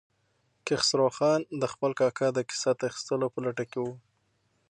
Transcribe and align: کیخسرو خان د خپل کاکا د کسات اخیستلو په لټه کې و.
کیخسرو 0.65 1.07
خان 1.17 1.39
د 1.61 1.63
خپل 1.73 1.91
کاکا 1.99 2.27
د 2.33 2.39
کسات 2.49 2.77
اخیستلو 2.89 3.27
په 3.33 3.39
لټه 3.45 3.65
کې 3.71 3.79
و. 3.83 3.87